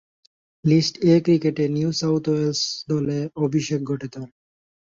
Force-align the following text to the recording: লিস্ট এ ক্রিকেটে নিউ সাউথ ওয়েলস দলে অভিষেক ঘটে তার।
লিস্ট 0.65 0.93
এ 1.03 1.15
ক্রিকেটে 1.25 1.65
নিউ 1.75 1.89
সাউথ 1.93 2.23
ওয়েলস 2.29 2.61
দলে 2.89 3.17
অভিষেক 3.37 3.79
ঘটে 3.83 4.07
তার। 4.13 4.27